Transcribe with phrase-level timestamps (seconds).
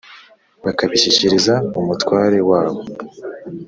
[0.65, 2.81] bakabishyikiriza umutware w' abo.